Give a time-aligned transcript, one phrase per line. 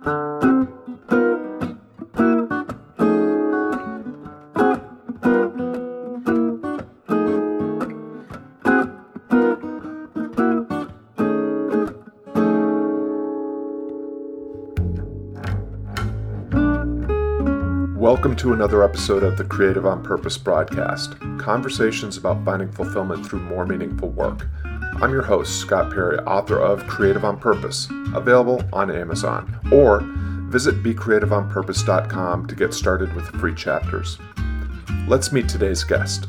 [0.00, 0.30] Welcome
[18.36, 23.66] to another episode of the Creative on Purpose broadcast conversations about finding fulfillment through more
[23.66, 24.46] meaningful work.
[25.00, 30.00] I'm your host, Scott Perry, author of Creative on Purpose, available on Amazon, or
[30.48, 34.18] visit becreativeonpurpose.com to get started with free chapters.
[35.06, 36.26] Let's meet today's guest.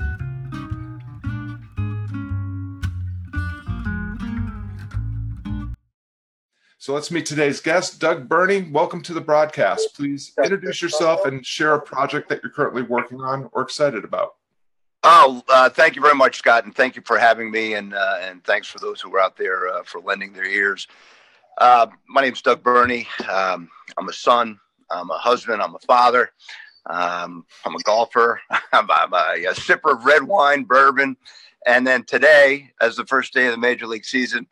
[6.89, 8.69] So let's meet today's guest, Doug Birnie.
[8.71, 9.95] Welcome to the broadcast.
[9.95, 14.35] Please introduce yourself and share a project that you're currently working on or excited about.
[15.03, 18.17] Oh, uh, thank you very much, Scott, and thank you for having me, and uh,
[18.21, 20.87] and thanks for those who are out there uh, for lending their ears.
[21.59, 23.05] Uh, my name's Doug Birnie.
[23.29, 24.57] Um, I'm a son.
[24.89, 25.61] I'm a husband.
[25.61, 26.31] I'm a father.
[26.89, 28.39] Um, I'm a golfer.
[28.71, 31.17] I'm, I'm a, a, sipper of red wine, bourbon,
[31.65, 34.47] and then today, as the first day of the major league season,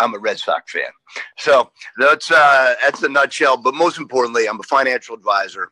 [0.00, 0.90] I'm a Red Sox fan.
[1.36, 3.58] So that's uh, that's the nutshell.
[3.58, 5.70] But most importantly, I'm a financial advisor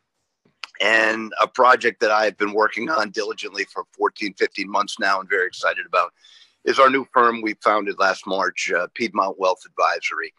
[0.79, 5.27] and a project that I've been working on diligently for 14, 15 months now and
[5.27, 6.13] very excited about
[6.65, 10.33] is our new firm we founded last March, uh, Piedmont Wealth Advisory.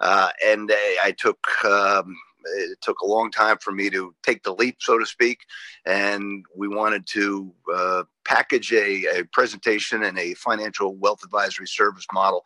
[0.00, 4.54] Uh, and I took um, it took a long time for me to take the
[4.54, 5.40] leap, so to speak.
[5.84, 12.06] And we wanted to uh, package a, a presentation and a financial wealth advisory service
[12.12, 12.44] model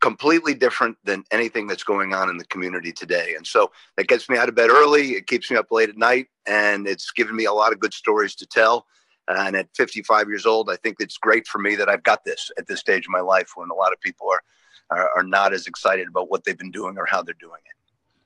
[0.00, 3.34] completely different than anything that's going on in the community today.
[3.36, 5.12] And so that gets me out of bed early.
[5.12, 7.94] It keeps me up late at night, and it's given me a lot of good
[7.94, 8.86] stories to tell.
[9.26, 12.50] And at 55 years old, I think it's great for me that I've got this
[12.58, 14.42] at this stage of my life when a lot of people are,
[14.90, 17.76] are, are not as excited about what they've been doing or how they're doing it.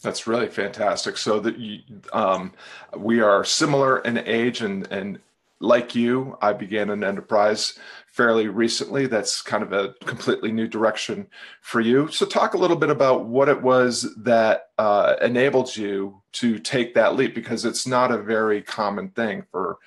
[0.03, 1.17] That's really fantastic.
[1.17, 1.81] So that you,
[2.13, 2.53] um,
[2.97, 5.21] we are similar in age and and
[5.63, 9.07] like you, I began an enterprise fairly recently.
[9.07, 11.29] That's kind of a completely new direction
[11.61, 12.09] for you.
[12.09, 16.95] So, talk a little bit about what it was that uh, enabled you to take
[16.95, 19.79] that leap, because it's not a very common thing for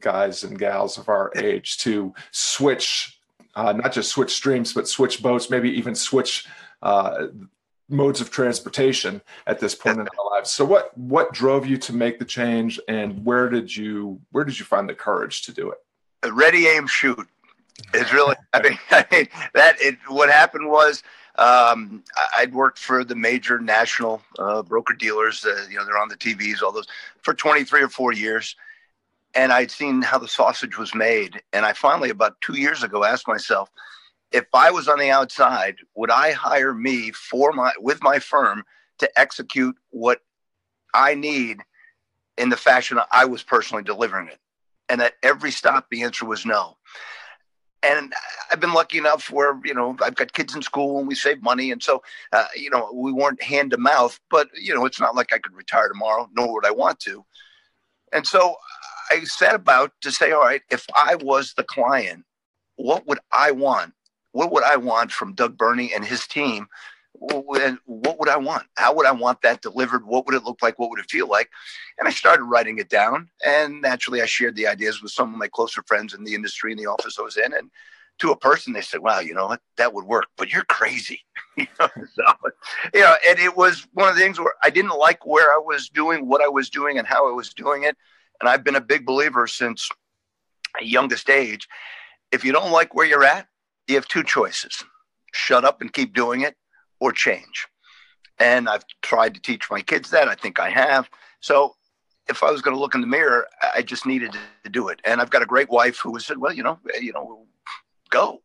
[0.00, 3.15] guys and gals of our age to switch,
[3.56, 6.46] uh, not just switch streams, but switch boats, maybe even switch.
[6.82, 7.28] Uh,
[7.88, 10.50] modes of transportation at this point in our lives.
[10.50, 14.58] So what what drove you to make the change and where did you where did
[14.58, 15.78] you find the courage to do it?
[16.32, 17.28] Ready aim shoot
[17.94, 18.36] is really.
[18.52, 19.80] I mean, I mean that.
[19.80, 21.02] It, what happened was
[21.36, 22.02] um,
[22.36, 25.44] I'd worked for the major national uh, broker dealers.
[25.44, 26.86] Uh, you know, they're on the TVs, all those
[27.22, 28.56] for 23 or four years,
[29.36, 31.42] and I'd seen how the sausage was made.
[31.52, 33.70] And I finally, about two years ago, asked myself,
[34.32, 38.64] if I was on the outside, would I hire me for my with my firm
[38.98, 40.20] to execute what
[40.94, 41.58] I need
[42.38, 44.38] in the fashion I was personally delivering it?
[44.88, 46.76] And at every stop, the answer was no
[47.82, 48.12] and
[48.50, 51.42] I've been lucky enough where you know I've got kids in school and we save
[51.42, 52.02] money, and so
[52.32, 54.18] uh, you know we weren't hand to mouth.
[54.30, 57.24] But you know it's not like I could retire tomorrow, nor would I want to.
[58.12, 58.56] And so
[59.10, 62.24] I set about to say, all right, if I was the client,
[62.76, 63.94] what would I want?
[64.32, 66.68] What would I want from Doug Birnie and his team
[67.20, 68.64] and what would I want?
[68.76, 70.06] How would I want that delivered?
[70.06, 70.78] What would it look like?
[70.78, 71.50] What would it feel like?
[71.98, 73.28] And I started writing it down.
[73.44, 76.72] And naturally, I shared the ideas with some of my closer friends in the industry
[76.72, 77.54] in the office I was in.
[77.54, 77.70] And
[78.18, 79.60] to a person, they said, "Wow, you know what?
[79.76, 81.20] That would work, but you're crazy."
[81.56, 82.24] you know, so,
[82.94, 85.58] you know, and it was one of the things where I didn't like where I
[85.58, 87.96] was doing, what I was doing, and how I was doing it.
[88.40, 89.88] And I've been a big believer since
[90.80, 91.68] a youngest age.
[92.32, 93.46] If you don't like where you're at,
[93.88, 94.84] you have two choices:
[95.32, 96.56] shut up and keep doing it,
[97.00, 97.66] or change.
[98.38, 100.28] And I've tried to teach my kids that.
[100.28, 101.08] I think I have.
[101.40, 101.74] So
[102.28, 105.00] if I was going to look in the mirror, I just needed to do it.
[105.04, 107.45] And I've got a great wife who said, well, you know, eh, you know,
[108.18, 108.42] go.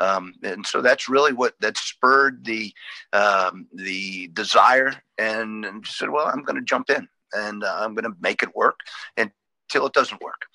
[0.00, 2.72] Um, and so that's really what that spurred the
[3.12, 7.94] um, the desire, and, and said, well, I'm going to jump in and uh, I'm
[7.94, 8.78] going to make it work
[9.16, 10.46] until it doesn't work.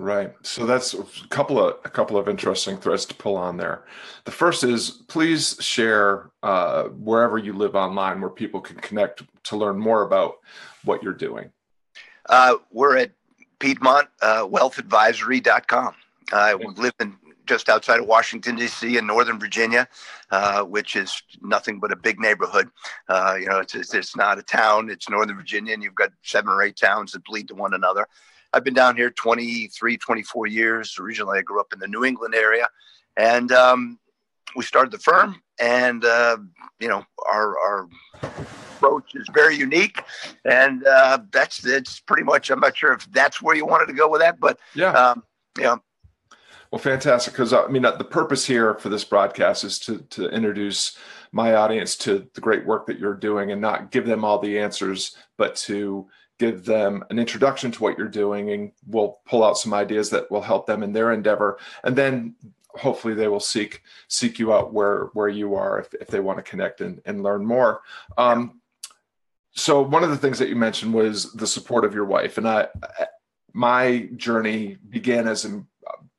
[0.00, 0.32] Right.
[0.42, 3.84] So that's a couple of a couple of interesting threads to pull on there.
[4.26, 9.56] The first is please share uh, wherever you live online where people can connect to
[9.56, 10.34] learn more about
[10.84, 11.50] what you're doing.
[12.28, 13.10] Uh, we're at
[13.58, 14.46] Piedmont uh.
[16.30, 17.16] I live in
[17.48, 18.98] just outside of Washington D.C.
[18.98, 19.88] in Northern Virginia,
[20.30, 22.68] uh, which is nothing but a big neighborhood.
[23.08, 26.50] Uh, you know, it's, it's not a town; it's Northern Virginia, and you've got seven
[26.50, 28.06] or eight towns that bleed to one another.
[28.52, 30.96] I've been down here 23, 24 years.
[30.98, 32.68] Originally, I grew up in the New England area,
[33.16, 33.98] and um,
[34.54, 35.42] we started the firm.
[35.60, 36.36] And uh,
[36.78, 37.88] you know, our our
[38.78, 40.02] approach is very unique,
[40.44, 42.50] and uh, that's it's pretty much.
[42.50, 45.24] I'm not sure if that's where you wanted to go with that, but yeah, um,
[45.58, 45.76] yeah.
[46.70, 47.32] Well, fantastic.
[47.32, 50.96] Because I mean, the purpose here for this broadcast is to to introduce
[51.32, 54.58] my audience to the great work that you're doing, and not give them all the
[54.58, 56.06] answers, but to
[56.38, 60.30] give them an introduction to what you're doing, and we'll pull out some ideas that
[60.30, 62.34] will help them in their endeavor, and then
[62.70, 66.38] hopefully they will seek seek you out where where you are if, if they want
[66.38, 67.80] to connect and, and learn more.
[68.16, 68.60] Um,
[69.52, 72.46] so one of the things that you mentioned was the support of your wife, and
[72.46, 72.68] I
[73.52, 75.64] my journey began as a,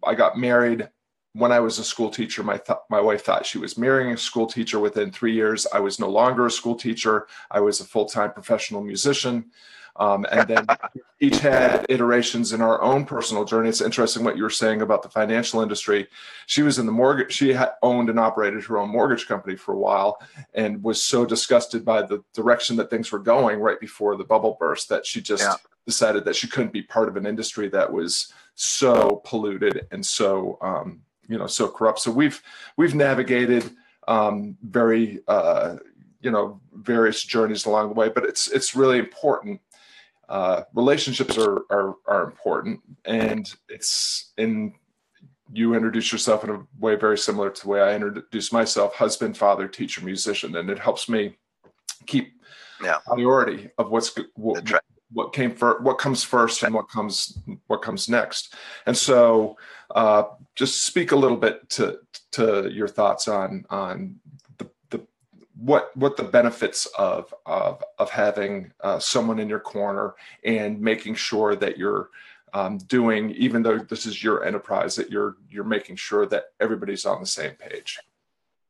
[0.06, 0.90] I got married
[1.34, 2.44] when I was a school teacher.
[2.44, 4.80] My th- my wife thought she was marrying a school teacher.
[4.80, 7.28] Within three years, I was no longer a school teacher.
[7.52, 9.52] I was a full time professional musician.
[10.00, 10.66] Um, and then
[11.20, 13.70] each had iterations in our own personal journey.
[13.70, 16.08] It's interesting what you were saying about the financial industry.
[16.48, 19.74] She was in the mortgage, she had owned and operated her own mortgage company for
[19.74, 20.20] a while
[20.54, 24.56] and was so disgusted by the direction that things were going right before the bubble
[24.60, 25.56] burst that she just yeah.
[25.86, 30.58] decided that she couldn't be part of an industry that was so polluted and so,
[30.62, 32.00] um, you know, so corrupt.
[32.00, 32.42] So we've,
[32.78, 33.72] we've navigated
[34.08, 35.78] um, very, uh,
[36.22, 39.62] you know various journeys along the way but it's it's really important
[40.30, 44.74] uh, relationships are, are are important, and it's in
[45.52, 49.36] you introduce yourself in a way very similar to the way I introduce myself: husband,
[49.36, 51.36] father, teacher, musician, and it helps me
[52.06, 52.32] keep
[52.84, 53.00] yeah.
[53.08, 54.82] priority of what's what, right.
[55.12, 58.54] What came first, what comes first, and what comes what comes next.
[58.86, 59.58] And so,
[59.94, 60.24] uh,
[60.56, 62.00] just speak a little bit to
[62.32, 64.20] to your thoughts on on
[64.58, 65.02] the, the
[65.56, 71.16] what what the benefits of of of having uh, someone in your corner and making
[71.16, 72.10] sure that you're
[72.54, 77.06] um, doing even though this is your enterprise that you're you're making sure that everybody's
[77.06, 78.00] on the same page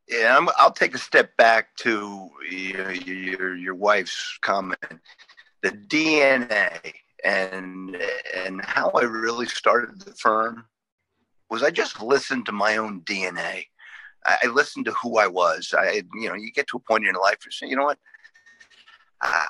[0.10, 4.78] yeah i will take a step back to your, your your wife's comment
[5.62, 7.98] the dna and
[8.36, 10.66] and how i really started the firm
[11.50, 13.64] was i just listened to my own dna
[14.26, 15.74] I, listened to who I was.
[15.78, 17.76] I, you know, you get to a point in your life where you say, you
[17.76, 17.98] know what,
[19.22, 19.46] I,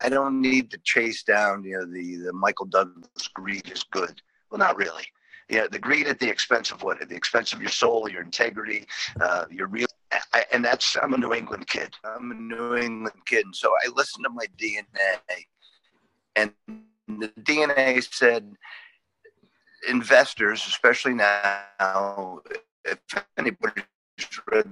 [0.00, 4.20] I don't need to chase down, you know, the the Michael Douglas greed is good.
[4.50, 5.04] Well, not really.
[5.48, 7.02] You know, the greed at the expense of what?
[7.02, 8.86] At the expense of your soul, your integrity,
[9.20, 9.86] uh, your real.
[10.32, 11.94] I, and that's I'm a New England kid.
[12.04, 15.44] I'm a New England kid, and so I listened to my DNA,
[16.36, 16.52] and
[17.08, 18.56] the DNA said
[19.88, 22.40] investors, especially now,
[22.84, 22.98] if
[23.36, 23.82] anybody
[24.50, 24.68] read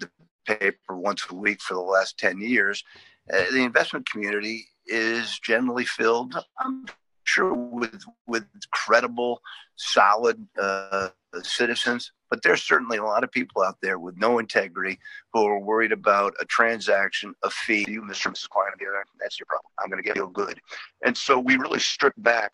[0.00, 0.10] the
[0.46, 2.84] paper once a week for the last 10 years,
[3.32, 6.86] uh, the investment community is generally filled, I'm
[7.24, 9.40] sure, with, with credible,
[9.76, 11.10] solid uh,
[11.42, 12.12] citizens.
[12.32, 14.98] But there's certainly a lot of people out there with no integrity
[15.34, 17.84] who are worried about a transaction, a fee.
[17.86, 18.24] You, Mr.
[18.24, 18.48] and Mrs.
[18.48, 18.74] Client,
[19.20, 19.70] that's your problem.
[19.78, 20.58] I'm going to get you good.
[21.04, 22.52] And so we really stripped back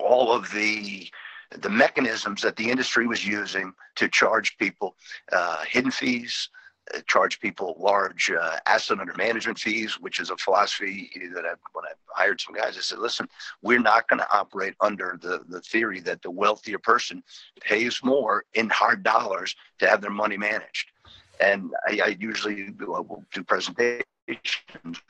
[0.00, 1.08] all of the
[1.62, 4.96] the mechanisms that the industry was using to charge people
[5.32, 6.50] uh, hidden fees,
[7.06, 11.84] charge people large uh, asset under management fees, which is a philosophy that I, when
[11.84, 13.28] I hired some guys, I said, listen,
[13.62, 17.22] we're not going to operate under the, the theory that the wealthier person
[17.60, 20.90] pays more in hard dollars to have their money managed.
[21.40, 24.04] And I, I usually do, will do presentations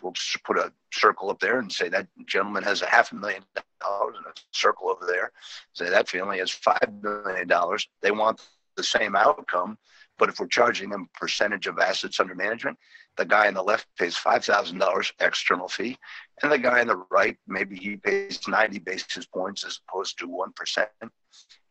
[0.03, 0.15] we'll
[0.45, 3.43] put a circle up there and say that gentleman has a half a million
[3.81, 5.33] dollars and a circle over there.
[5.73, 7.89] Say that family has five million dollars.
[8.03, 9.79] They want the same outcome,
[10.19, 12.79] but if we're charging them percentage of assets under management,
[13.17, 15.97] the guy on the left pays five thousand dollars external fee,
[16.43, 20.29] and the guy on the right maybe he pays ninety basis points as opposed to
[20.29, 20.89] one percent.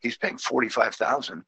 [0.00, 1.44] He's paying forty five thousand.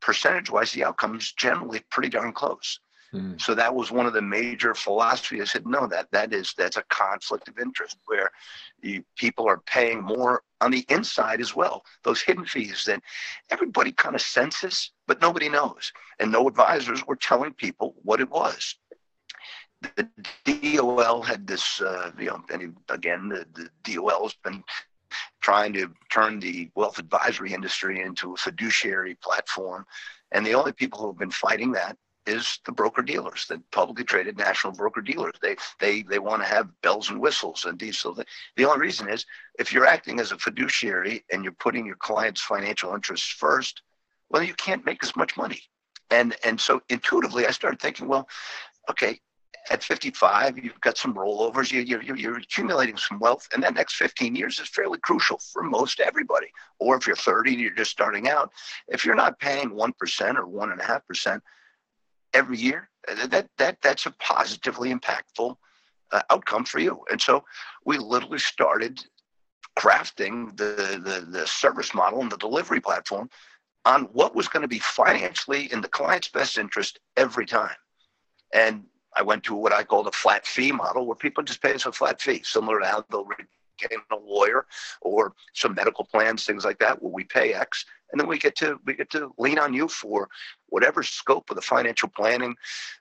[0.00, 2.80] Percentage wise, the outcome is generally pretty darn close.
[3.12, 3.34] Hmm.
[3.38, 5.40] So that was one of the major philosophies.
[5.42, 8.30] I said, no, that that is that's a conflict of interest where
[8.82, 11.84] you, people are paying more on the inside as well.
[12.04, 13.02] Those hidden fees that
[13.50, 18.30] everybody kind of senses, but nobody knows, and no advisors were telling people what it
[18.30, 18.76] was.
[19.96, 20.08] The
[20.44, 24.62] DOL had this, uh, you know, and again, the, the DOL has been
[25.40, 29.86] trying to turn the wealth advisory industry into a fiduciary platform.
[30.32, 31.96] And the only people who have been fighting that
[32.26, 35.34] is the broker dealers, the publicly traded national broker dealers.
[35.42, 37.98] They they they want to have bells and whistles and these.
[37.98, 38.24] So the,
[38.56, 39.24] the only reason is
[39.58, 43.82] if you're acting as a fiduciary and you're putting your client's financial interests first,
[44.28, 45.62] well, you can't make as much money.
[46.10, 48.28] And and so intuitively, I started thinking, well,
[48.90, 49.20] okay,
[49.70, 53.96] at 55, you've got some rollovers, you, you're, you're accumulating some wealth, and that next
[53.96, 56.46] 15 years is fairly crucial for most everybody.
[56.78, 58.50] Or if you're 30 and you're just starting out,
[58.88, 59.80] if you're not paying 1%
[60.36, 61.40] or 1.5%,
[62.34, 62.88] every year.
[63.26, 65.56] That that that's a positively impactful
[66.12, 67.00] uh, outcome for you.
[67.10, 67.44] And so
[67.84, 69.02] we literally started
[69.78, 73.30] crafting the, the, the service model and the delivery platform
[73.84, 77.76] on what was going to be financially in the client's best interest every time.
[78.52, 78.84] And
[79.16, 81.86] I went to what I call the flat fee model, where people just pay us
[81.86, 83.26] a flat fee, similar to how they'll
[83.82, 84.66] retain a lawyer
[85.00, 88.56] or some medical plans, things like that, where we pay X, and then we get
[88.56, 90.28] to we get to lean on you for
[90.68, 92.54] whatever scope of the financial planning,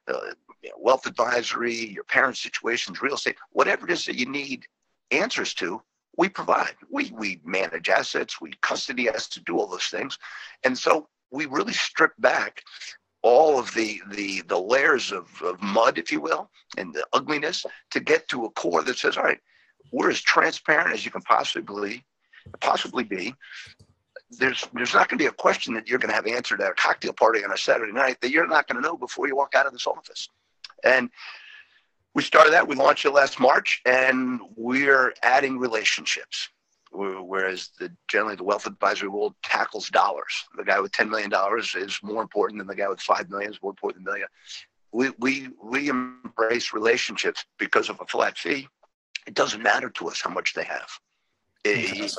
[0.08, 0.32] uh,
[0.62, 4.66] you know, wealth advisory, your parents' situations, real estate, whatever it is that you need
[5.12, 5.82] answers to
[6.20, 6.76] we provide.
[6.92, 10.20] We we manage assets, we custody assets, do all those things,
[10.66, 12.62] and so we really strip back
[13.22, 17.66] all of the the the layers of, of mud, if you will, and the ugliness
[17.92, 19.40] to get to a core that says, all right,
[19.92, 22.04] we're as transparent as you can possibly
[22.60, 23.34] possibly be.
[24.32, 26.72] There's there's not going to be a question that you're going to have answered at
[26.72, 29.36] a cocktail party on a Saturday night that you're not going to know before you
[29.36, 30.30] walk out of this office,
[30.84, 31.10] and
[32.14, 32.68] we started that.
[32.68, 36.50] We launched it last March, and we're adding relationships.
[36.92, 40.46] Whereas the generally the wealth advisory world tackles dollars.
[40.58, 43.52] The guy with ten million dollars is more important than the guy with five million.
[43.52, 44.28] Is more important than million.
[44.92, 48.68] We we we embrace relationships because of a flat fee.
[49.30, 50.90] It doesn't matter to us how much they have.
[51.64, 52.16] It,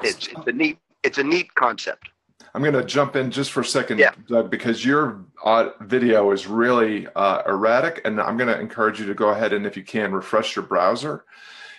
[0.00, 2.10] it's, it's a neat it's a neat concept.
[2.54, 4.12] I'm going to jump in just for a second, yeah.
[4.28, 9.06] Doug, because your uh, video is really uh, erratic, and I'm going to encourage you
[9.06, 11.24] to go ahead and, if you can, refresh your browser,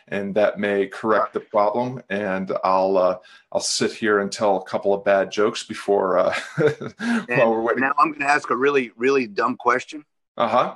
[0.09, 2.03] and that may correct the problem.
[2.09, 3.19] And I'll uh,
[3.53, 7.83] I'll sit here and tell a couple of bad jokes before uh, while we're waiting.
[7.83, 10.03] Now I'm going to ask a really really dumb question.
[10.35, 10.75] Uh huh.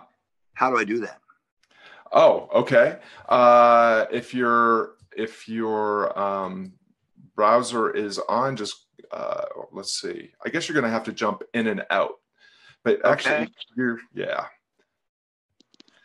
[0.54, 1.20] How do I do that?
[2.12, 3.00] Oh, okay.
[3.28, 6.74] Uh, if your if your um,
[7.36, 10.32] browser is on, just uh, let's see.
[10.46, 12.14] I guess you're going to have to jump in and out.
[12.84, 13.52] But actually, okay.
[13.76, 14.46] you're yeah.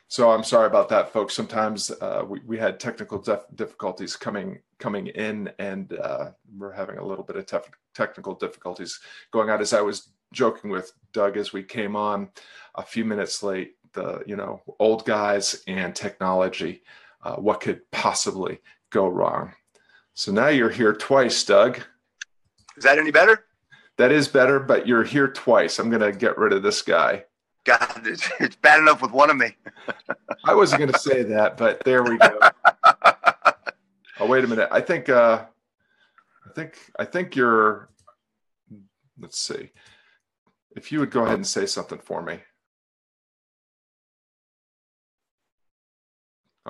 [0.08, 1.32] So I'm sorry about that, folks.
[1.32, 6.98] Sometimes uh, we, we had technical def- difficulties coming coming in, and uh, we're having
[6.98, 9.60] a little bit of tef- technical difficulties going on.
[9.60, 12.30] As I was joking with Doug as we came on
[12.74, 16.82] a few minutes late, the you know old guys and technology,
[17.22, 19.52] uh, what could possibly go wrong?
[20.14, 21.80] So now you're here twice, Doug.
[22.76, 23.44] Is that any better?
[23.98, 25.78] That is better, but you're here twice.
[25.78, 27.24] I'm going to get rid of this guy.
[27.64, 29.56] God, it's, it's bad enough with one of me.
[30.44, 32.38] I wasn't going to say that, but there we go.
[34.20, 34.68] oh, wait a minute.
[34.70, 35.44] I think, uh,
[36.46, 37.88] I think, I think you're,
[39.20, 39.70] let's see.
[40.74, 42.40] If you would go ahead and say something for me.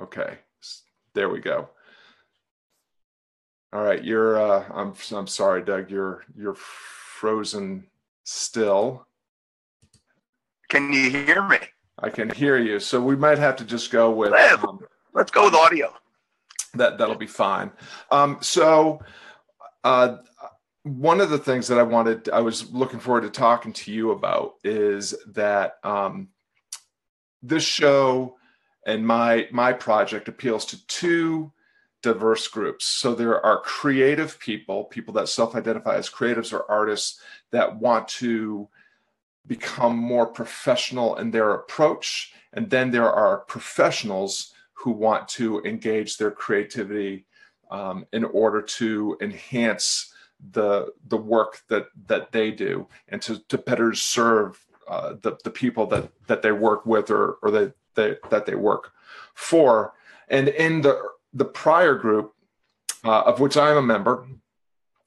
[0.01, 0.39] Okay,
[1.15, 1.69] there we go.
[3.73, 4.41] All right, you're.
[4.41, 4.95] Uh, I'm.
[5.13, 5.91] I'm sorry, Doug.
[5.91, 6.25] You're.
[6.37, 7.87] You're frozen
[8.25, 9.07] still.
[10.69, 11.59] Can you hear me?
[11.99, 12.81] I can hear you.
[12.81, 14.33] So we might have to just go with.
[14.33, 14.81] Um,
[15.13, 15.93] Let's go with audio.
[16.75, 17.71] That that'll be fine.
[18.11, 19.01] Um, so,
[19.85, 20.17] uh,
[20.85, 24.11] one of the things that I wanted, I was looking forward to talking to you
[24.11, 26.29] about is that um,
[27.43, 28.37] this show
[28.87, 31.53] and my my project appeals to two
[32.03, 32.85] diverse groups.
[32.85, 37.21] So there are creative people, people that self identify as creatives or artists
[37.53, 38.69] that want to
[39.47, 42.33] become more professional in their approach.
[42.53, 47.27] And then there are professionals who want to engage their creativity
[47.71, 50.13] um, in order to enhance
[50.51, 55.51] the the work that that they do and to, to better serve uh, the, the
[55.51, 58.93] people that that they work with or or that they, that they work
[59.35, 59.93] for
[60.33, 61.01] and in the
[61.35, 62.33] the prior group,
[63.05, 64.27] uh, of which I'm a member,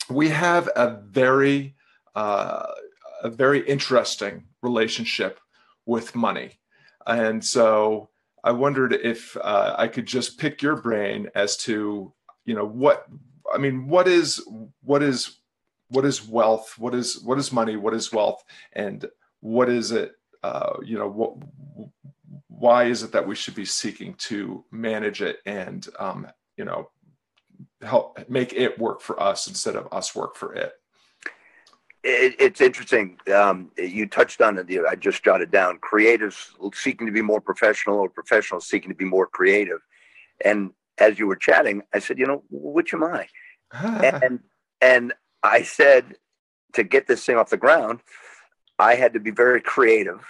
[0.09, 1.75] we have a very
[2.15, 2.67] uh,
[3.23, 5.39] a very interesting relationship
[5.85, 6.59] with money,
[7.07, 8.09] and so
[8.43, 12.13] I wondered if uh, I could just pick your brain as to
[12.45, 13.07] you know what
[13.53, 13.87] I mean.
[13.87, 14.47] What is
[14.83, 15.39] what is
[15.89, 16.75] what is wealth?
[16.77, 17.77] What is what is money?
[17.77, 18.43] What is wealth?
[18.73, 19.05] And
[19.39, 20.11] what is it?
[20.43, 21.37] Uh, you know what
[22.57, 26.89] why is it that we should be seeking to manage it and um, you know
[27.81, 30.73] help make it work for us instead of us work for it
[32.05, 33.17] it, it's interesting.
[33.33, 34.67] Um, you touched on it.
[34.87, 39.05] I just jotted down creatives seeking to be more professional or professionals seeking to be
[39.05, 39.79] more creative.
[40.43, 43.27] And as you were chatting, I said, you know, which am I?
[43.73, 44.39] and
[44.81, 46.15] and I said
[46.73, 48.01] to get this thing off the ground,
[48.77, 50.23] I had to be very creative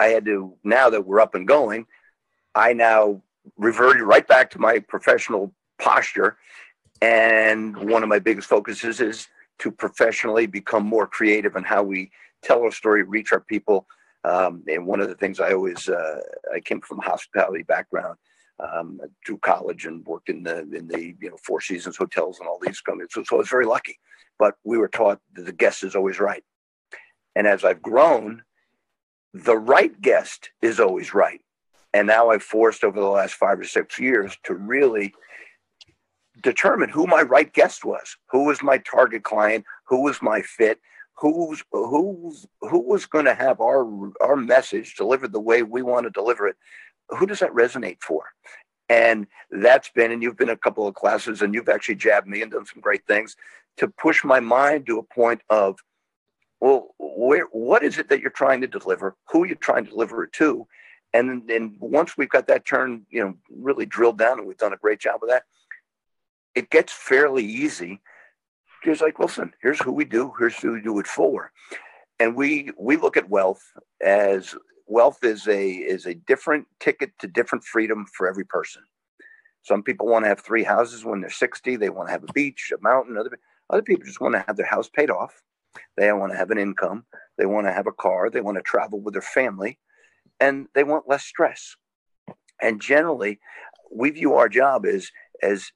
[0.00, 1.82] I had to, now that we're up and going,
[2.54, 3.22] I now
[3.56, 5.44] reverted right back to my professional
[5.78, 6.30] posture.
[7.02, 9.28] And one of my biggest focuses is
[9.62, 12.10] to professionally become more creative in how we
[12.42, 13.78] tell our story, reach our people.
[14.24, 16.20] Um, and one of the things I always, uh,
[16.54, 18.16] I came from a hospitality background.
[18.60, 22.48] um, through college and worked in the in the you know Four Seasons hotels and
[22.48, 23.10] all these companies.
[23.12, 23.98] So, so I was very lucky.
[24.38, 26.42] But we were taught that the guest is always right.
[27.36, 28.42] And as I've grown,
[29.32, 31.40] the right guest is always right.
[31.92, 35.12] And now I've forced over the last five or six years to really
[36.42, 40.78] determine who my right guest was, who was my target client, who was my fit,
[41.14, 43.86] who's who's who was going to have our
[44.20, 46.56] our message delivered the way we want to deliver it.
[47.10, 48.24] Who does that resonate for?
[48.88, 52.42] And that's been, and you've been a couple of classes, and you've actually jabbed me
[52.42, 53.36] and done some great things
[53.76, 55.78] to push my mind to a point of,
[56.60, 59.16] well, where what is it that you're trying to deliver?
[59.30, 60.66] Who are you trying to deliver it to?
[61.12, 64.72] And then once we've got that turn, you know, really drilled down, and we've done
[64.72, 65.44] a great job of that,
[66.54, 68.00] it gets fairly easy.
[68.84, 71.52] It's like, listen, here's who we do, here's who we do it for.
[72.18, 73.62] And we we look at wealth
[74.02, 74.54] as
[74.86, 78.82] wealth is a is a different ticket to different freedom for every person.
[79.62, 81.76] Some people want to have three houses when they're 60.
[81.76, 83.16] They want to have a beach, a mountain.
[83.16, 83.38] Other
[83.70, 85.42] other people just want to have their house paid off.
[85.96, 87.04] They want to have an income.
[87.38, 88.30] They want to have a car.
[88.30, 89.78] They want to travel with their family,
[90.38, 91.76] and they want less stress.
[92.60, 93.40] And generally,
[93.90, 95.10] we view our job as
[95.42, 95.72] as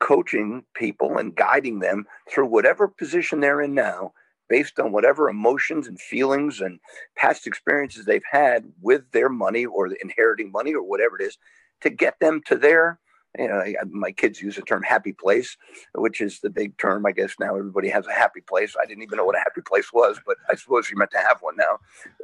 [0.00, 4.12] coaching people and guiding them through whatever position they're in now
[4.48, 6.78] based on whatever emotions and feelings and
[7.16, 11.38] past experiences they've had with their money or inheriting money or whatever it is
[11.80, 12.98] to get them to their
[13.38, 15.56] you know my kids use the term happy place
[15.94, 18.74] which is the big term i guess now everybody has a happy place.
[18.80, 21.18] I didn't even know what a happy place was but i suppose you're meant to
[21.18, 21.78] have one now.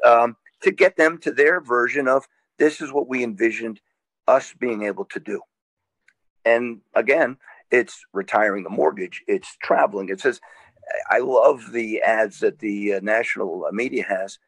[0.08, 3.80] Um, to get them to their version of this is what we envisioned
[4.28, 5.40] us being able to do.
[6.44, 7.36] And again
[7.70, 10.08] it's retiring the mortgage it's traveling.
[10.08, 10.40] It says
[11.08, 14.38] i love the ads that the uh, national media has.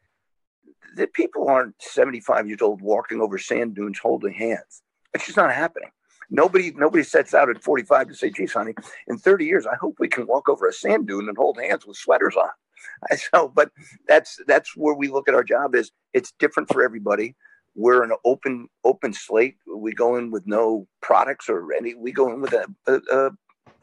[0.95, 4.83] That people aren't 75 years old walking over sand dunes holding hands.
[5.13, 5.89] It's just not happening
[6.33, 8.75] nobody nobody sets out at 45 to say geez honey
[9.07, 11.87] in 30 years i hope we can walk over a sand dune and hold hands
[11.87, 12.49] with sweaters on
[13.11, 13.71] I, so but
[14.07, 17.35] that's that's where we look at our job is it's different for everybody
[17.75, 19.57] we're an open open slate.
[19.67, 21.95] We go in with no products or any.
[21.95, 23.31] We go in with a, a, a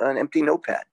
[0.01, 0.85] an empty notepad,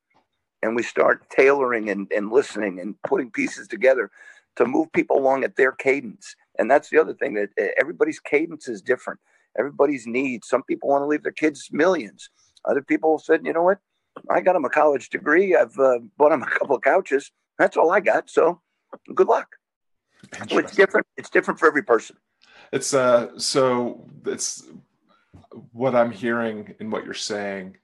[0.64, 4.12] and we start tailoring and, and listening and putting pieces together
[4.58, 6.36] to move people along at their cadence.
[6.60, 9.20] And that's the other thing that eh, everybody's cadence is different.
[9.58, 10.48] Everybody's needs.
[10.48, 12.30] Some people want to leave their kids millions.
[12.66, 13.80] Other people said, you know what?
[14.30, 15.56] I got them a college degree.
[15.56, 17.32] I've uh, bought them a couple of couches.
[17.58, 18.30] That's all I got.
[18.30, 18.62] So
[19.14, 19.48] good luck.
[20.50, 21.08] So it's different.
[21.16, 22.18] It's different for every person.
[22.74, 24.64] It's uh so it's
[25.72, 27.78] what I'm hearing and what you're saying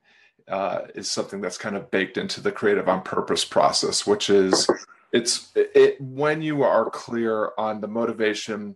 [0.48, 4.68] uh, is something that's kind of baked into the creative on purpose process, which is
[5.12, 8.76] it's it when you are clear on the motivation,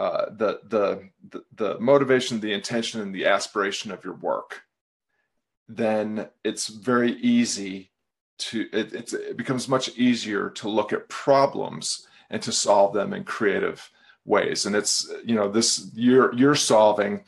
[0.00, 1.10] uh, the, the
[1.56, 4.62] the motivation, the intention, and the aspiration of your work,
[5.68, 7.90] then it's very easy
[8.38, 13.24] to it, it becomes much easier to look at problems and to solve them in
[13.24, 13.90] creative
[14.24, 14.64] ways.
[14.64, 17.22] And it's you know this you're you're solving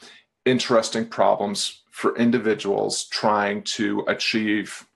[0.47, 4.87] interesting problems for individuals trying to achieve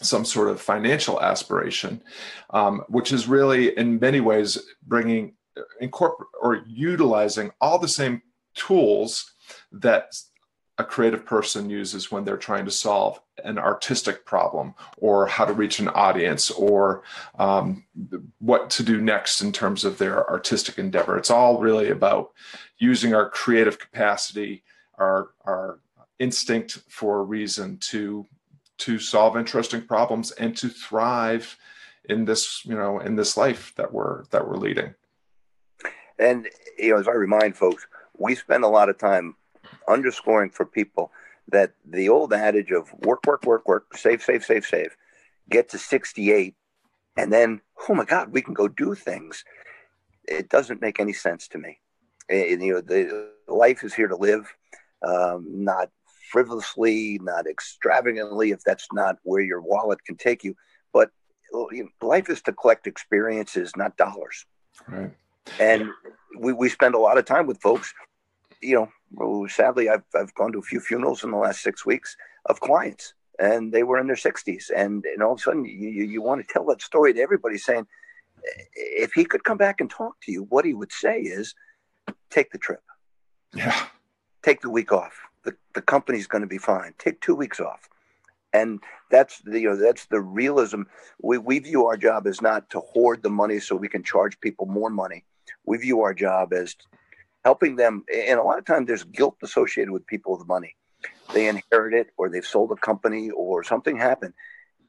[0.00, 2.02] some sort of financial aspiration
[2.50, 5.34] um, which is really in many ways bringing
[5.80, 8.22] incorporate or utilizing all the same
[8.54, 9.32] tools
[9.70, 10.14] that
[10.78, 15.52] a creative person uses when they're trying to solve an artistic problem or how to
[15.52, 17.02] reach an audience or
[17.38, 17.84] um,
[18.38, 21.16] what to do next in terms of their artistic endeavor.
[21.18, 22.32] It's all really about
[22.78, 24.64] using our creative capacity,
[24.98, 25.78] our, our
[26.18, 28.26] instinct for reason to
[28.78, 31.56] to solve interesting problems and to thrive
[32.08, 34.94] in this you know in this life that we're that we're leading
[36.18, 36.48] and
[36.78, 37.86] you know as i remind folks
[38.18, 39.34] we spend a lot of time
[39.88, 41.10] underscoring for people
[41.48, 44.96] that the old adage of work, work, work, work, save, save, save, save,
[45.50, 46.54] get to 68,
[47.16, 49.44] and then, oh my God, we can go do things.
[50.26, 51.80] It doesn't make any sense to me.
[52.28, 54.50] And, you know, the life is here to live,
[55.06, 55.90] um, not
[56.30, 60.54] frivolously, not extravagantly, if that's not where your wallet can take you.
[60.92, 61.10] But
[61.52, 64.46] you know, life is to collect experiences, not dollars.
[64.88, 65.12] Right.
[65.58, 65.90] And
[66.38, 67.92] we, we spend a lot of time with folks
[68.62, 72.16] you know, sadly, I've, I've gone to a few funerals in the last six weeks
[72.46, 74.70] of clients, and they were in their 60s.
[74.74, 77.20] And, and all of a sudden, you, you, you want to tell that story to
[77.20, 77.86] everybody saying,
[78.74, 81.54] if he could come back and talk to you, what he would say is,
[82.30, 82.82] take the trip.
[83.54, 83.86] Yeah.
[84.42, 85.20] Take the week off.
[85.44, 86.94] The, the company's going to be fine.
[86.98, 87.88] Take two weeks off.
[88.52, 90.82] And that's the, you know that's the realism.
[91.22, 94.38] We, we view our job as not to hoard the money so we can charge
[94.40, 95.24] people more money.
[95.64, 96.76] We view our job as
[97.44, 98.04] helping them.
[98.14, 100.76] And a lot of times there's guilt associated with people with money.
[101.32, 104.34] They inherit it, or they've sold a company, or something happened.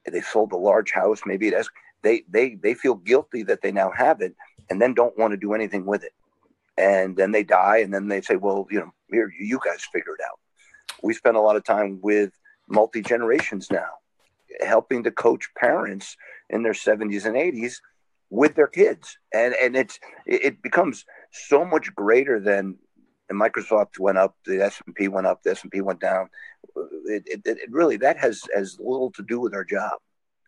[0.06, 1.70] They sold a large house, maybe it has.
[2.02, 4.36] They they they feel guilty that they now have it,
[4.70, 6.14] and then don't want to do anything with it.
[6.78, 10.14] And then they die, and then they say, "Well, you know, here you guys figure
[10.14, 10.40] it out."
[11.02, 12.32] We spend a lot of time with
[12.68, 13.92] multi generations now,
[14.62, 16.18] helping to coach parents
[16.50, 17.80] in their 70s and 80s
[18.34, 22.78] with their kids, and and it's it becomes so much greater than
[23.30, 26.00] and Microsoft went up, the S and P went up, the S and P went
[26.00, 26.30] down.
[27.06, 29.94] It, it, it, really that has as little to do with our job.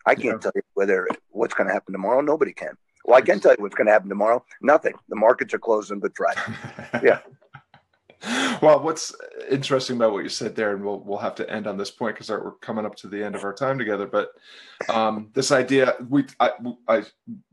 [0.06, 0.38] I can't yeah.
[0.38, 2.21] tell you whether what's going to happen tomorrow.
[2.21, 2.76] Nobody can.
[3.06, 4.43] Well, I can tell you what's going to happen tomorrow.
[4.62, 4.93] Nothing.
[5.10, 6.41] The markets are closed on Good Friday.
[7.04, 7.19] Yeah.
[8.62, 9.14] well, what's
[9.50, 12.16] interesting about what you said there, and we'll we'll have to end on this point
[12.16, 14.08] because we're coming up to the end of our time together.
[14.08, 14.30] But
[14.90, 16.52] um, this idea, we I,
[16.88, 17.04] I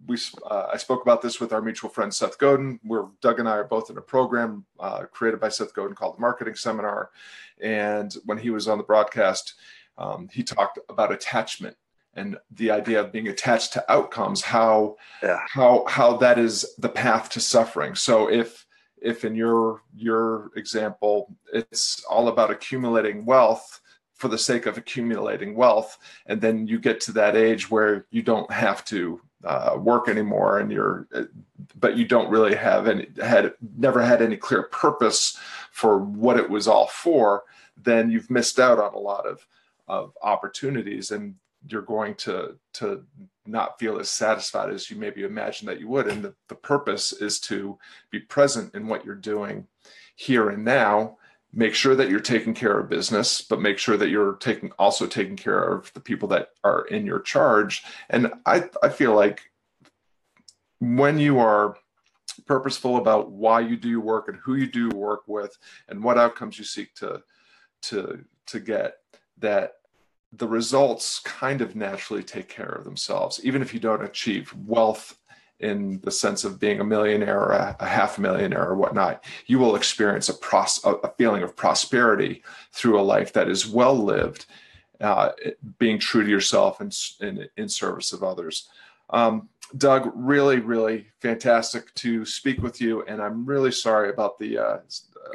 [0.07, 0.17] we
[0.49, 2.81] uh, I spoke about this with our mutual friend Seth Godin.
[2.85, 6.17] Where Doug and I are both in a program uh, created by Seth Godin called
[6.17, 7.11] the Marketing Seminar,
[7.61, 9.55] and when he was on the broadcast,
[9.99, 11.77] um, he talked about attachment
[12.15, 15.41] and the idea of being attached to outcomes how yeah.
[15.49, 18.67] how how that is the path to suffering so if
[19.03, 23.81] if in your your example it's all about accumulating wealth
[24.15, 28.23] for the sake of accumulating wealth and then you get to that age where you
[28.23, 31.09] don't have to uh, work anymore and you're
[31.79, 35.37] but you don't really have any had never had any clear purpose
[35.73, 37.43] for what it was all for
[37.77, 39.47] then you've missed out on a lot of
[39.89, 41.35] of opportunities and
[41.69, 43.05] you're going to to
[43.47, 46.07] not feel as satisfied as you maybe imagine that you would.
[46.07, 47.79] And the, the purpose is to
[48.11, 49.67] be present in what you're doing
[50.15, 51.19] here and now.
[51.53, 55.07] Make sure that you're taking care of business but make sure that you're taking also
[55.07, 57.83] taking care of the people that are in your charge.
[58.09, 59.43] And i i feel like
[60.81, 61.77] when you are
[62.47, 65.57] purposeful about why you do your work and who you do work with
[65.89, 67.23] and what outcomes you seek to
[67.83, 68.97] to to get
[69.39, 69.75] that
[70.33, 75.19] the results kind of naturally take care of themselves, even if you don't achieve wealth
[75.61, 79.25] in the sense of being a millionaire or a, a half millionaire or whatnot.
[79.47, 82.43] You will experience a, pros, a, feeling of prosperity
[82.73, 84.47] through a life that is well lived,
[85.01, 85.31] uh,
[85.79, 88.69] being true to yourself and in, service of others.
[89.11, 94.59] Um, Doug, really, really fantastic to speak with you, and I'm really sorry about the
[94.59, 94.79] uh,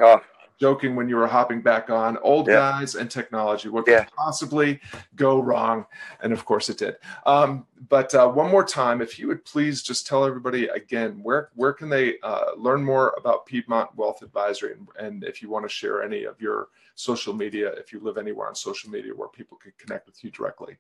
[0.02, 0.22] oh
[0.60, 2.56] joking when you were hopping back on old yeah.
[2.56, 3.70] guys and technology.
[3.70, 4.06] What yeah.
[4.06, 4.80] could possibly
[5.16, 5.86] go wrong?
[6.22, 6.96] And of course it did.
[7.26, 11.50] Um, but uh, one more time, if you would please just tell everybody again where
[11.56, 15.66] where can they uh, learn more about Piedmont Wealth Advisory, and, and if you want
[15.66, 19.30] to share any of your social media, if you live anywhere on social media where
[19.30, 20.78] people can connect with you directly.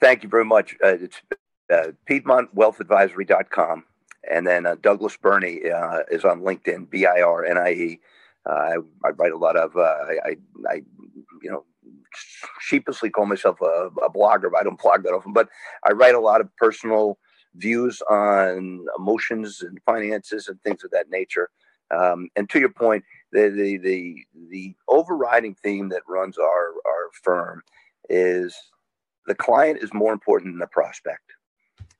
[0.00, 0.76] Thank you very much.
[0.84, 1.22] Uh, it's
[1.72, 3.84] uh, PiedmontWealthAdvisory.com.
[4.30, 8.00] And then uh, Douglas Birnie uh, is on LinkedIn, B I R N I E.
[8.52, 9.80] I, I, write a lot of, uh,
[10.24, 10.36] I,
[10.70, 10.82] I,
[11.42, 11.64] you know,
[12.60, 15.32] sheepishly call myself a, a, blogger, but I don't blog that often.
[15.32, 15.48] But
[15.84, 17.18] I write a lot of personal
[17.54, 21.50] views on emotions and finances and things of that nature.
[21.90, 24.16] Um, and to your point, the, the the
[24.50, 27.62] the overriding theme that runs our our firm
[28.08, 28.56] is
[29.26, 31.32] the client is more important than the prospect.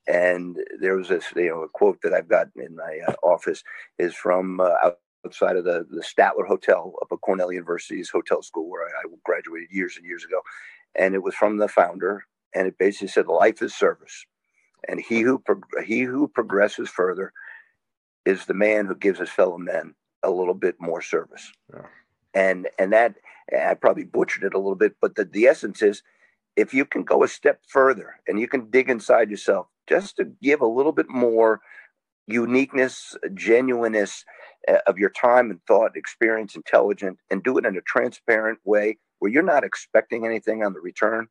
[0.08, 3.62] And there was this, you know, a quote that I've got in my uh, office
[3.98, 4.90] is from uh,
[5.26, 9.14] outside of the, the Statler Hotel up at Cornell University's hotel school where I, I
[9.24, 10.40] graduated years and years ago.
[10.94, 12.24] And it was from the founder.
[12.54, 14.24] And it basically said, life is service.
[14.88, 15.42] And he who,
[15.84, 17.32] he who progresses further
[18.24, 21.52] is the man who gives his fellow men a little bit more service.
[21.74, 21.86] Yeah.
[22.34, 23.16] And, and that,
[23.52, 26.02] I probably butchered it a little bit, but the, the essence is
[26.56, 30.24] if you can go a step further and you can dig inside yourself just to
[30.42, 31.60] give a little bit more
[32.26, 34.24] uniqueness, genuineness,
[34.68, 38.98] uh, of your time and thought, experience, intelligent, and do it in a transparent way
[39.18, 41.28] where you're not expecting anything on the return.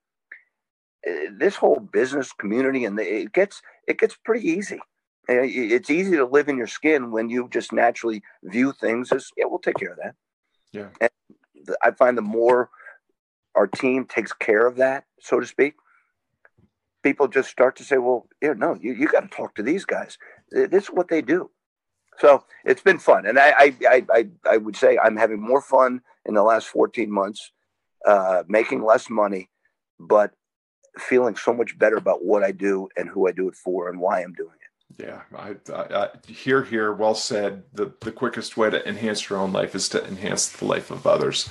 [1.08, 4.80] Uh, this whole business community and it gets it gets pretty easy.
[5.28, 9.30] Uh, it's easy to live in your skin when you just naturally view things as
[9.38, 10.16] yeah, we'll take care of that.
[10.72, 11.10] Yeah, and
[11.84, 12.70] I find the more
[13.56, 15.76] our team takes care of that, so to speak,
[17.04, 19.86] people just start to say, well, yeah, no, you, you got to talk to these
[19.86, 20.18] guys.
[20.52, 21.50] This is what they do.
[22.20, 26.02] So it's been fun, and I I, I I would say I'm having more fun
[26.26, 27.52] in the last 14 months,
[28.06, 29.50] uh, making less money,
[30.00, 30.32] but
[30.98, 34.00] feeling so much better about what I do and who I do it for and
[34.00, 34.66] why I'm doing it.
[34.98, 37.64] Yeah, I, I, I here here well said.
[37.74, 41.06] The the quickest way to enhance your own life is to enhance the life of
[41.06, 41.50] others.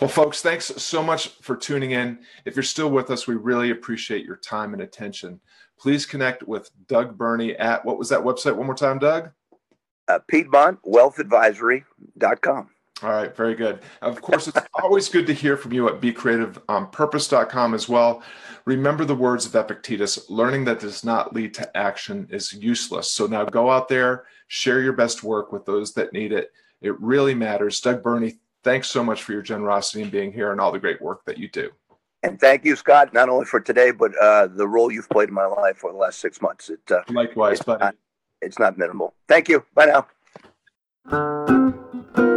[0.00, 2.20] Well, folks, thanks so much for tuning in.
[2.44, 5.40] If you're still with us, we really appreciate your time and attention.
[5.78, 9.30] Please connect with Doug Birnie at what was that website one more time, Doug?
[10.08, 12.70] Uh, PiedmontWealthAdvisory.com.
[13.02, 13.80] All right, very good.
[14.02, 18.22] Of course, it's always good to hear from you at BeCreativeOnPurpose.com as well.
[18.66, 23.10] Remember the words of Epictetus learning that does not lead to action is useless.
[23.10, 26.52] So now go out there, share your best work with those that need it.
[26.80, 27.80] It really matters.
[27.80, 31.02] Doug Birnie, thanks so much for your generosity and being here and all the great
[31.02, 31.70] work that you do.
[32.24, 35.34] And thank you, Scott, not only for today, but uh, the role you've played in
[35.34, 36.70] my life for the last six months.
[36.70, 37.84] It, uh, Likewise, it's buddy.
[37.84, 37.96] Not,
[38.40, 39.14] it's not minimal.
[39.28, 39.64] Thank you.
[39.74, 40.04] Bye
[41.10, 42.30] now.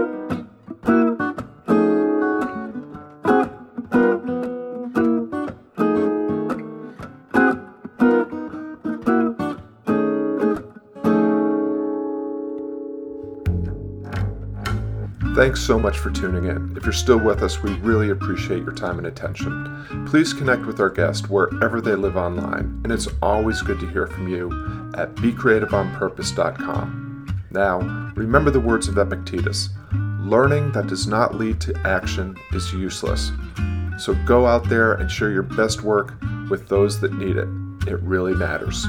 [15.38, 16.74] Thanks so much for tuning in.
[16.76, 20.08] If you're still with us, we really appreciate your time and attention.
[20.08, 24.08] Please connect with our guest wherever they live online, and it's always good to hear
[24.08, 24.48] from you
[24.98, 27.44] at becreativeonpurpose.com.
[27.52, 29.70] Now, remember the words of Epictetus
[30.22, 33.32] learning that does not lead to action is useless.
[34.00, 36.16] So go out there and share your best work
[36.50, 37.48] with those that need it.
[37.88, 38.88] It really matters.